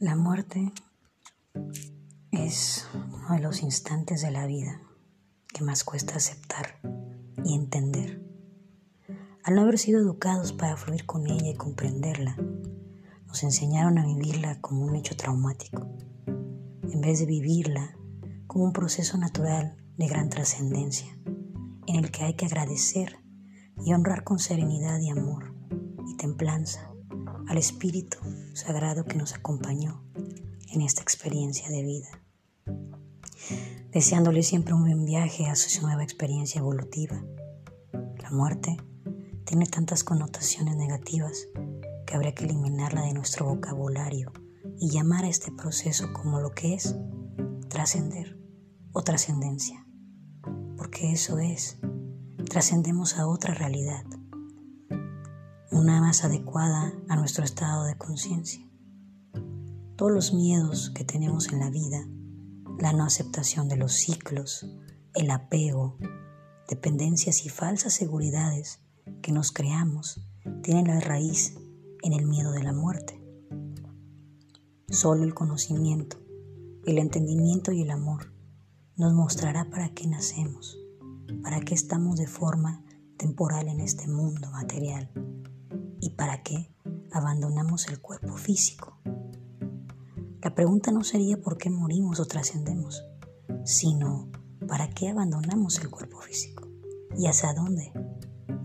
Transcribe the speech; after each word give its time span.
La 0.00 0.14
muerte 0.14 0.72
es 2.30 2.86
uno 2.94 3.34
de 3.34 3.40
los 3.40 3.64
instantes 3.64 4.22
de 4.22 4.30
la 4.30 4.46
vida 4.46 4.80
que 5.52 5.64
más 5.64 5.82
cuesta 5.82 6.14
aceptar 6.14 6.78
y 7.44 7.56
entender. 7.56 8.22
Al 9.42 9.56
no 9.56 9.62
haber 9.62 9.76
sido 9.76 9.98
educados 9.98 10.52
para 10.52 10.76
fluir 10.76 11.04
con 11.04 11.26
ella 11.26 11.50
y 11.50 11.56
comprenderla, 11.56 12.36
nos 13.26 13.42
enseñaron 13.42 13.98
a 13.98 14.06
vivirla 14.06 14.60
como 14.60 14.84
un 14.84 14.94
hecho 14.94 15.16
traumático, 15.16 15.88
en 16.28 17.00
vez 17.00 17.18
de 17.18 17.26
vivirla 17.26 17.98
como 18.46 18.66
un 18.66 18.72
proceso 18.72 19.18
natural 19.18 19.84
de 19.96 20.06
gran 20.06 20.30
trascendencia, 20.30 21.12
en 21.88 21.96
el 21.96 22.12
que 22.12 22.22
hay 22.22 22.34
que 22.34 22.46
agradecer 22.46 23.18
y 23.84 23.92
honrar 23.94 24.22
con 24.22 24.38
serenidad 24.38 25.00
y 25.00 25.10
amor 25.10 25.56
y 26.06 26.16
templanza 26.16 26.88
al 27.48 27.58
Espíritu 27.58 28.18
Sagrado 28.52 29.04
que 29.04 29.16
nos 29.16 29.34
acompañó 29.34 30.02
en 30.70 30.82
esta 30.82 31.02
experiencia 31.02 31.68
de 31.70 31.82
vida. 31.82 32.08
Deseándole 33.90 34.42
siempre 34.42 34.74
un 34.74 34.82
buen 34.82 35.04
viaje 35.04 35.46
a 35.46 35.56
su 35.56 35.82
nueva 35.82 36.02
experiencia 36.02 36.58
evolutiva. 36.58 37.22
La 38.22 38.30
muerte 38.30 38.76
tiene 39.44 39.64
tantas 39.64 40.04
connotaciones 40.04 40.76
negativas 40.76 41.48
que 42.06 42.14
habría 42.14 42.34
que 42.34 42.44
eliminarla 42.44 43.02
de 43.02 43.14
nuestro 43.14 43.46
vocabulario 43.46 44.32
y 44.78 44.90
llamar 44.90 45.24
a 45.24 45.28
este 45.28 45.50
proceso 45.50 46.12
como 46.12 46.40
lo 46.40 46.50
que 46.50 46.74
es 46.74 46.96
trascender 47.68 48.38
o 48.92 49.02
trascendencia. 49.02 49.86
Porque 50.76 51.12
eso 51.12 51.38
es, 51.38 51.78
trascendemos 52.50 53.16
a 53.16 53.26
otra 53.26 53.54
realidad, 53.54 54.04
una 55.70 56.00
más 56.00 56.24
adecuada 56.24 56.94
a 57.08 57.16
nuestro 57.16 57.44
estado 57.44 57.84
de 57.84 57.98
conciencia. 57.98 58.66
Todos 59.96 60.12
los 60.12 60.32
miedos 60.32 60.90
que 60.90 61.04
tenemos 61.04 61.52
en 61.52 61.58
la 61.58 61.68
vida, 61.68 62.08
la 62.78 62.92
no 62.92 63.04
aceptación 63.04 63.68
de 63.68 63.76
los 63.76 63.92
ciclos, 63.92 64.66
el 65.14 65.30
apego, 65.30 65.98
dependencias 66.68 67.44
y 67.44 67.50
falsas 67.50 67.92
seguridades 67.92 68.80
que 69.20 69.32
nos 69.32 69.52
creamos, 69.52 70.26
tienen 70.62 70.86
la 70.86 71.00
raíz 71.00 71.54
en 72.02 72.14
el 72.14 72.26
miedo 72.26 72.52
de 72.52 72.62
la 72.62 72.72
muerte. 72.72 73.22
Solo 74.88 75.24
el 75.24 75.34
conocimiento, 75.34 76.18
el 76.86 76.96
entendimiento 76.96 77.72
y 77.72 77.82
el 77.82 77.90
amor 77.90 78.32
nos 78.96 79.12
mostrará 79.12 79.68
para 79.68 79.90
qué 79.90 80.06
nacemos, 80.06 80.78
para 81.42 81.60
qué 81.60 81.74
estamos 81.74 82.16
de 82.16 82.26
forma 82.26 82.82
temporal 83.18 83.68
en 83.68 83.80
este 83.80 84.08
mundo 84.08 84.50
material 84.50 85.10
¿Y 85.14 85.37
para 86.18 86.42
qué 86.42 86.68
abandonamos 87.12 87.86
el 87.86 88.00
cuerpo 88.00 88.36
físico? 88.36 88.98
La 90.42 90.52
pregunta 90.52 90.90
no 90.90 91.04
sería 91.04 91.40
por 91.40 91.56
qué 91.56 91.70
morimos 91.70 92.18
o 92.18 92.26
trascendemos, 92.26 93.04
sino 93.64 94.28
¿para 94.66 94.90
qué 94.90 95.08
abandonamos 95.10 95.78
el 95.78 95.90
cuerpo 95.90 96.20
físico? 96.20 96.66
¿Y 97.16 97.28
hacia 97.28 97.54
dónde 97.54 97.92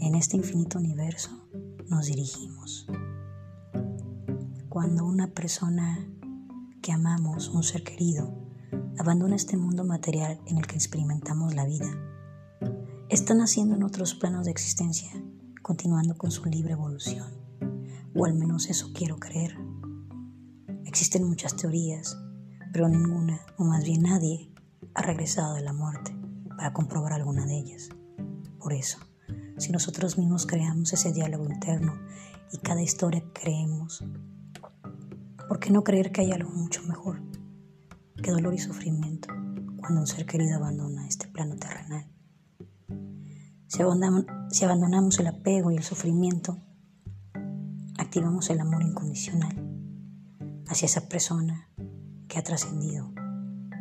en 0.00 0.14
este 0.14 0.38
infinito 0.38 0.78
universo 0.78 1.46
nos 1.88 2.06
dirigimos? 2.06 2.86
Cuando 4.70 5.04
una 5.04 5.28
persona 5.28 6.08
que 6.80 6.92
amamos, 6.92 7.50
un 7.50 7.62
ser 7.62 7.84
querido, 7.84 8.34
abandona 8.98 9.36
este 9.36 9.58
mundo 9.58 9.84
material 9.84 10.40
en 10.46 10.56
el 10.56 10.66
que 10.66 10.76
experimentamos 10.76 11.54
la 11.54 11.66
vida, 11.66 11.90
está 13.10 13.34
naciendo 13.34 13.74
en 13.74 13.82
otros 13.82 14.14
planos 14.14 14.46
de 14.46 14.52
existencia 14.52 15.12
continuando 15.60 16.16
con 16.16 16.30
su 16.30 16.46
libre 16.46 16.72
evolución. 16.72 17.41
O 18.14 18.24
al 18.24 18.34
menos 18.34 18.68
eso 18.68 18.92
quiero 18.92 19.16
creer. 19.16 19.56
Existen 20.84 21.24
muchas 21.24 21.56
teorías, 21.56 22.18
pero 22.72 22.88
ninguna, 22.88 23.40
o 23.58 23.64
más 23.64 23.84
bien 23.84 24.02
nadie, 24.02 24.52
ha 24.94 25.02
regresado 25.02 25.54
de 25.54 25.62
la 25.62 25.72
muerte 25.72 26.14
para 26.56 26.72
comprobar 26.72 27.12
alguna 27.12 27.46
de 27.46 27.58
ellas. 27.58 27.88
Por 28.58 28.72
eso, 28.72 28.98
si 29.56 29.72
nosotros 29.72 30.18
mismos 30.18 30.46
creamos 30.46 30.92
ese 30.92 31.12
diálogo 31.12 31.44
interno 31.44 31.94
y 32.52 32.58
cada 32.58 32.82
historia 32.82 33.24
creemos, 33.32 34.04
¿por 35.48 35.58
qué 35.58 35.70
no 35.70 35.82
creer 35.84 36.12
que 36.12 36.20
hay 36.20 36.32
algo 36.32 36.50
mucho 36.50 36.82
mejor 36.82 37.20
que 38.22 38.30
dolor 38.30 38.54
y 38.54 38.58
sufrimiento 38.58 39.28
cuando 39.80 40.00
un 40.00 40.06
ser 40.06 40.26
querido 40.26 40.56
abandona 40.56 41.06
este 41.06 41.28
plano 41.28 41.56
terrenal? 41.56 42.06
Si 43.68 43.80
abandonamos, 44.64 45.18
el 45.18 45.26
apego 45.26 45.70
y 45.70 45.76
el 45.76 45.82
sufrimiento, 45.82 46.58
activamos 48.12 48.50
el 48.50 48.60
amor 48.60 48.82
incondicional 48.82 49.56
hacia 50.66 50.84
esa 50.84 51.08
persona 51.08 51.70
que 52.28 52.38
ha 52.38 52.42
trascendido, 52.42 53.10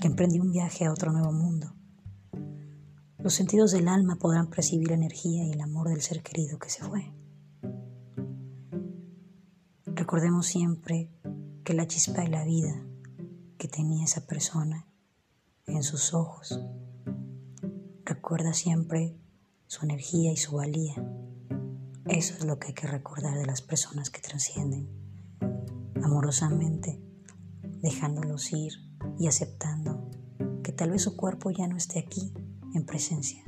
que 0.00 0.06
emprendió 0.06 0.40
un 0.40 0.50
viaje 0.50 0.86
a 0.86 0.92
otro 0.92 1.12
nuevo 1.12 1.30
mundo. 1.30 1.74
Los 3.18 3.34
sentidos 3.34 3.72
del 3.72 3.86
alma 3.86 4.16
podrán 4.16 4.48
percibir 4.48 4.88
la 4.88 4.94
energía 4.94 5.44
y 5.44 5.50
el 5.50 5.60
amor 5.60 5.90
del 5.90 6.00
ser 6.00 6.22
querido 6.22 6.58
que 6.58 6.70
se 6.70 6.82
fue. 6.82 7.12
Recordemos 9.84 10.46
siempre 10.46 11.10
que 11.62 11.74
la 11.74 11.86
chispa 11.86 12.22
de 12.22 12.28
la 12.28 12.46
vida 12.46 12.82
que 13.58 13.68
tenía 13.68 14.06
esa 14.06 14.26
persona 14.26 14.86
en 15.66 15.82
sus 15.82 16.14
ojos. 16.14 16.58
Recuerda 18.06 18.54
siempre 18.54 19.18
su 19.66 19.84
energía 19.84 20.32
y 20.32 20.38
su 20.38 20.56
valía. 20.56 20.94
Eso 22.06 22.34
es 22.34 22.44
lo 22.44 22.58
que 22.58 22.68
hay 22.68 22.74
que 22.74 22.86
recordar 22.86 23.38
de 23.38 23.46
las 23.46 23.62
personas 23.62 24.10
que 24.10 24.20
trascienden 24.20 24.90
amorosamente, 26.02 27.00
dejándolos 27.80 28.52
ir 28.52 28.74
y 29.18 29.26
aceptando 29.26 30.10
que 30.62 30.72
tal 30.72 30.90
vez 30.90 31.02
su 31.02 31.16
cuerpo 31.16 31.50
ya 31.50 31.66
no 31.66 31.78
esté 31.78 31.98
aquí 31.98 32.34
en 32.74 32.84
presencia, 32.84 33.42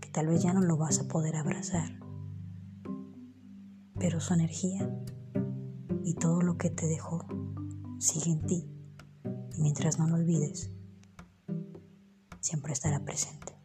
que 0.00 0.08
tal 0.10 0.26
vez 0.26 0.42
ya 0.42 0.52
no 0.52 0.60
lo 0.60 0.76
vas 0.76 0.98
a 0.98 1.06
poder 1.06 1.36
abrazar, 1.36 2.00
pero 4.00 4.18
su 4.18 4.34
energía 4.34 4.90
y 6.02 6.14
todo 6.14 6.42
lo 6.42 6.58
que 6.58 6.70
te 6.70 6.88
dejó 6.88 7.24
sigue 8.00 8.32
en 8.32 8.44
ti 8.44 8.68
y 9.56 9.62
mientras 9.62 10.00
no 10.00 10.08
lo 10.08 10.16
olvides, 10.16 10.72
siempre 12.40 12.72
estará 12.72 13.04
presente. 13.04 13.59